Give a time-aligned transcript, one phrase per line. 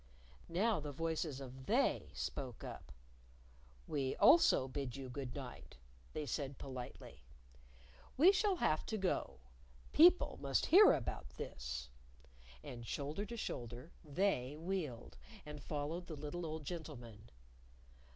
[0.49, 2.91] Now the voices of They spoke up.
[3.85, 5.77] "We also bid you good night,"
[6.13, 7.21] They said politely.
[8.17, 9.41] "We shall have to go.
[9.93, 11.91] People must hear about this."
[12.63, 17.29] And shoulder to shoulder They wheeled and followed the little old gentleman.